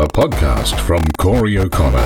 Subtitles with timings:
[0.00, 1.98] a podcast from Corey O'Connor.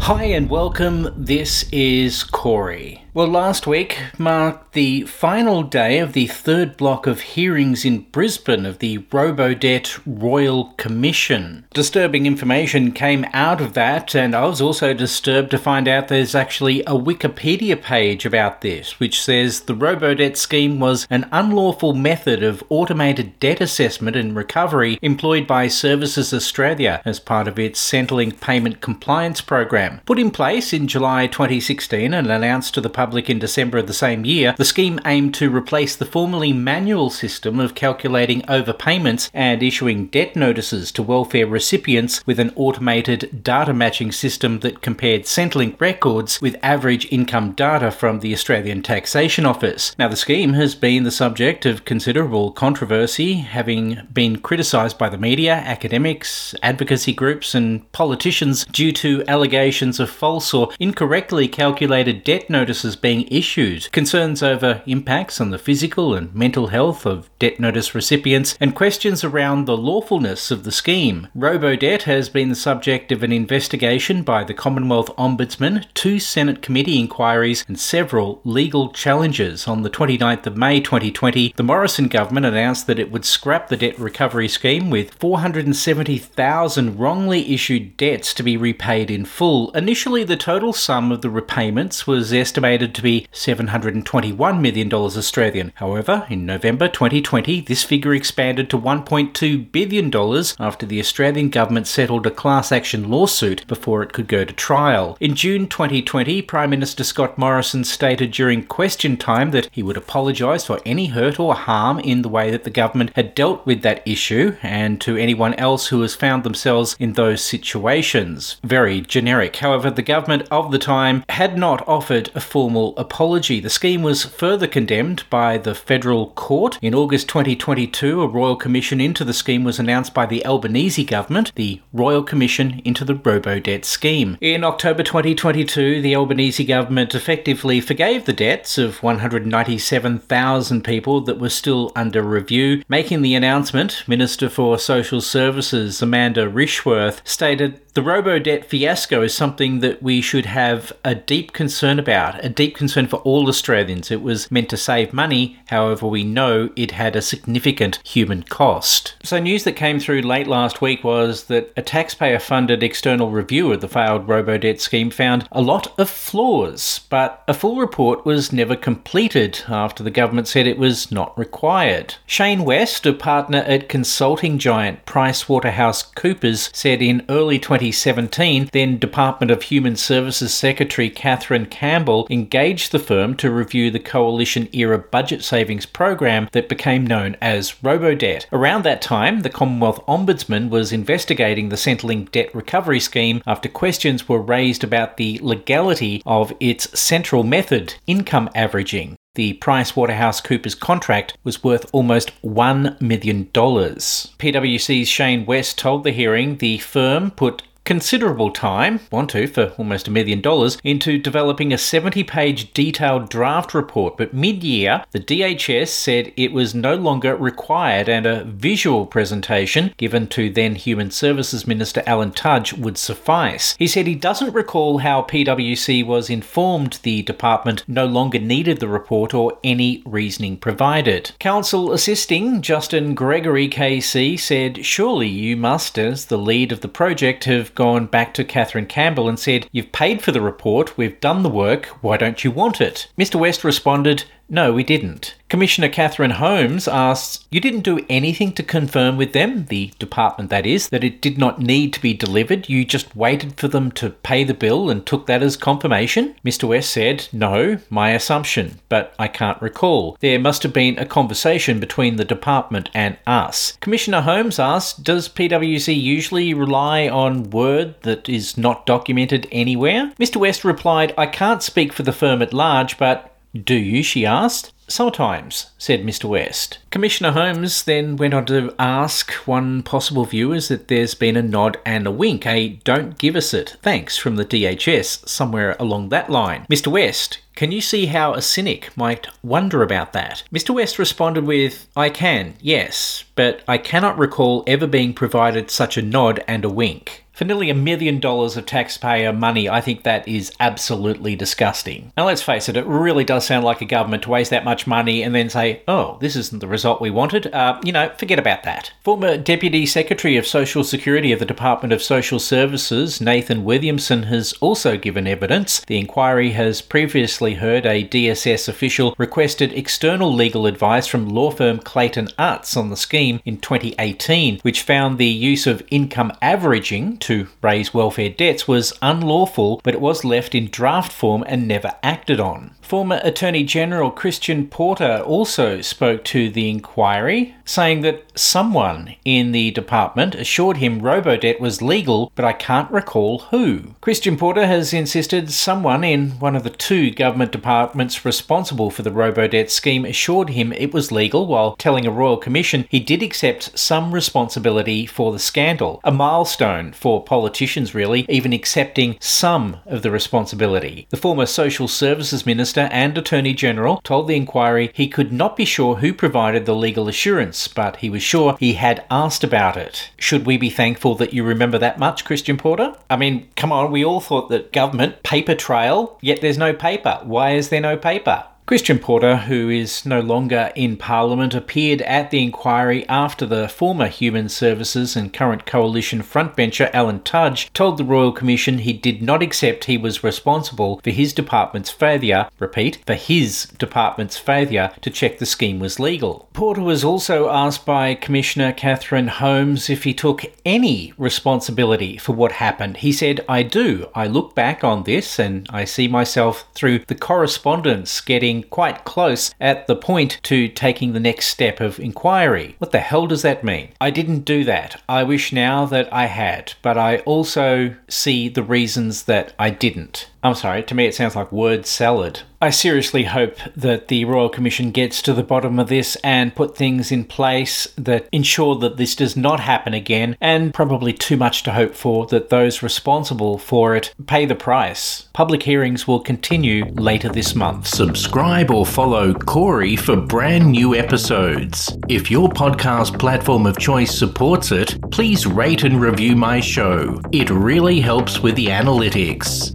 [0.00, 1.08] Hi and welcome.
[1.16, 3.06] This is Corey.
[3.14, 8.64] Well, last week marked the final day of the third block of hearings in Brisbane
[8.64, 11.66] of the Robodebt Royal Commission.
[11.74, 16.34] Disturbing information came out of that, and I was also disturbed to find out there's
[16.34, 22.42] actually a Wikipedia page about this, which says the Robodebt scheme was an unlawful method
[22.42, 28.40] of automated debt assessment and recovery employed by Services Australia as part of its Centrelink
[28.40, 30.00] Payment Compliance Program.
[30.06, 33.92] Put in place in July 2016 and announced to the public in December of the
[33.92, 39.60] same year, the scheme aimed to replace the formerly manual system of calculating overpayments and
[39.60, 45.80] issuing debt notices to welfare recipients with an automated data matching system that compared Centrelink
[45.80, 49.96] records with average income data from the Australian Taxation Office.
[49.98, 55.18] Now, the scheme has been the subject of considerable controversy, having been criticised by the
[55.18, 62.48] media, academics, advocacy groups, and politicians due to allegations of false or incorrectly calculated debt
[62.48, 67.94] notices being issued, concerns over impacts on the physical and mental health of debt notice
[67.94, 71.28] recipients, and questions around the lawfulness of the scheme.
[71.36, 76.98] Robodebt has been the subject of an investigation by the Commonwealth Ombudsman, two Senate committee
[76.98, 79.66] inquiries, and several legal challenges.
[79.68, 83.76] On the 29th of May 2020, the Morrison government announced that it would scrap the
[83.76, 89.70] debt recovery scheme with 470,000 wrongly issued debts to be repaid in full.
[89.72, 95.72] Initially, the total sum of the repayments was estimated estimated to be $721 million Australian.
[95.76, 100.10] However, in November 2020, this figure expanded to $1.2 billion
[100.58, 105.16] after the Australian government settled a class action lawsuit before it could go to trial.
[105.20, 110.66] In June 2020, Prime Minister Scott Morrison stated during question time that he would apologise
[110.66, 114.02] for any hurt or harm in the way that the government had dealt with that
[114.06, 118.56] issue and to anyone else who has found themselves in those situations.
[118.64, 119.56] Very generic.
[119.56, 123.60] However, the government of the time had not offered a full formal apology.
[123.60, 126.78] The scheme was further condemned by the federal court.
[126.80, 131.54] In August 2022, a royal commission into the scheme was announced by the Albanese government,
[131.54, 134.38] the Royal Commission into the Robo Debt scheme.
[134.40, 141.50] In October 2022, the Albanese government effectively forgave the debts of 197,000 people that were
[141.50, 142.82] still under review.
[142.88, 149.34] Making the announcement, Minister for Social Services Amanda Rishworth stated the robo debt fiasco is
[149.34, 154.12] something that we should have a deep concern about, a deep concern for all Australians.
[154.12, 159.16] It was meant to save money, however, we know it had a significant human cost.
[159.24, 163.72] So, news that came through late last week was that a taxpayer funded external review
[163.72, 168.52] of the failed Robodebt scheme found a lot of flaws, but a full report was
[168.52, 172.14] never completed after the government said it was not required.
[172.26, 179.64] Shane West, a partner at consulting giant PricewaterhouseCoopers, said in early 2017, then Department of
[179.64, 185.86] Human Services Secretary Kathryn Campbell engaged the firm to review the coalition era budget savings
[185.86, 188.44] program that became known as Robodebt.
[188.52, 194.28] Around that time, the Commonwealth Ombudsman was investigating the Centrelink debt recovery scheme after questions
[194.28, 199.16] were raised about the legality of its central method, income averaging.
[199.34, 203.46] The PricewaterhouseCoopers contract was worth almost $1 million.
[203.46, 210.08] PwC's Shane West told the hearing the firm put considerable time, want to, for almost
[210.08, 214.16] a million dollars, into developing a 70 page detailed draft report.
[214.16, 219.92] But mid year, the DHS said it was no longer required and a visual presentation
[219.96, 223.74] given to then Human Services Minister Alan Tudge would suffice.
[223.78, 228.88] He said he doesn't recall how PwC was informed the department no longer needed the
[228.88, 231.32] report or any reasoning provided.
[231.38, 237.44] Counsel assisting Justin Greggery KC said, Surely you must, as the lead of the project,
[237.44, 241.42] have gone back to Kathryn Campbell and said, You've paid for the report, we've done
[241.42, 243.08] the work, why don't you want it?
[243.18, 243.36] Mr.
[243.36, 245.34] West responded, no, we didn't.
[245.48, 250.64] Commissioner Catherine Holmes asks, You didn't do anything to confirm with them, the department that
[250.64, 252.70] is, that it did not need to be delivered.
[252.70, 256.34] You just waited for them to pay the bill and took that as confirmation?
[256.44, 256.64] Mr.
[256.64, 260.16] West said, No, my assumption, but I can't recall.
[260.20, 263.76] There must have been a conversation between the department and us.
[263.80, 270.12] Commissioner Holmes asked, Does PwC usually rely on word that is not documented anywhere?
[270.18, 270.36] Mr.
[270.36, 274.02] West replied, I can't speak for the firm at large, but do you?
[274.02, 274.72] she asked.
[274.88, 276.24] Sometimes, said Mr.
[276.24, 276.78] West.
[276.90, 281.42] Commissioner Holmes then went on to ask one possible view is that there's been a
[281.42, 286.10] nod and a wink, a don't give us it, thanks from the DHS, somewhere along
[286.10, 286.66] that line.
[286.70, 286.88] Mr.
[286.88, 290.42] West, can you see how a cynic might wonder about that?
[290.52, 290.74] Mr.
[290.74, 296.02] West responded with, I can, yes, but I cannot recall ever being provided such a
[296.02, 297.21] nod and a wink.
[297.32, 302.12] For nearly a million dollars of taxpayer money, I think that is absolutely disgusting.
[302.14, 304.86] Now, let's face it, it really does sound like a government to waste that much
[304.86, 307.46] money and then say, oh, this isn't the result we wanted.
[307.46, 308.92] Uh, you know, forget about that.
[309.02, 314.52] Former Deputy Secretary of Social Security of the Department of Social Services, Nathan Williamson, has
[314.60, 315.80] also given evidence.
[315.86, 321.78] The inquiry has previously heard a DSS official requested external legal advice from law firm
[321.78, 327.48] Clayton Utz on the scheme in 2018, which found the use of income averaging to
[327.62, 332.40] raise welfare debts was unlawful, but it was left in draft form and never acted
[332.40, 332.74] on.
[332.82, 339.70] Former Attorney General Christian Porter also spoke to the inquiry, saying that someone in the
[339.70, 343.94] department assured him Robodebt was legal, but I can't recall who.
[344.00, 349.10] Christian Porter has insisted someone in one of the two government departments responsible for the
[349.10, 353.78] Robodebt scheme assured him it was legal while telling a Royal Commission he did accept
[353.78, 356.00] some responsibility for the scandal.
[356.04, 361.06] A milestone for politicians, really, even accepting some of the responsibility.
[361.10, 365.64] The former Social Services Minister and Attorney General told the inquiry he could not be
[365.64, 370.10] sure who provided the legal assurance, but he was sure he had asked about it.
[370.16, 372.94] Should we be thankful that you remember that much, Christian Porter?
[373.10, 377.20] I mean, come on, we all thought that government, paper trail, yet there's no paper.
[377.24, 378.44] Why is there no paper?
[378.72, 384.06] Christian Porter, who is no longer in Parliament, appeared at the inquiry after the former
[384.06, 389.42] Human Services and current Coalition frontbencher Alan Tudge told the Royal Commission he did not
[389.42, 395.36] accept he was responsible for his department's failure, repeat, for his department's failure to check
[395.36, 396.48] the scheme was legal.
[396.54, 402.52] Porter was also asked by Commissioner Catherine Holmes if he took any responsibility for what
[402.52, 402.96] happened.
[402.96, 404.08] He said, I do.
[404.14, 409.54] I look back on this and I see myself through the correspondence getting quite close
[409.60, 412.76] at the point to taking the next step of inquiry.
[412.78, 413.90] What the hell does that mean?
[414.00, 415.02] I didn't do that.
[415.08, 420.28] I wish now that I had, but I also see the reasons that I didn't.
[420.44, 422.40] I'm sorry, to me it sounds like word salad.
[422.60, 426.76] I seriously hope that the Royal Commission gets to the bottom of this and put
[426.76, 431.64] things in place that ensure that this does not happen again, and probably too much
[431.64, 435.28] to hope for that those responsible for it pay the price.
[435.32, 437.88] Public hearings will continue later this month.
[437.88, 441.96] Subscribe or follow Corey for brand new episodes.
[442.08, 447.20] If your podcast platform of choice supports it, please rate and review my show.
[447.32, 449.72] It really helps with the analytics.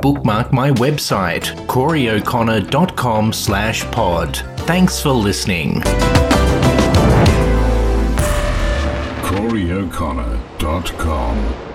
[0.00, 4.36] Bookmark my website, coreyo'connor.com slash pod.
[4.66, 5.80] Thanks for listening.
[9.22, 11.65] CoreyO'Connor.com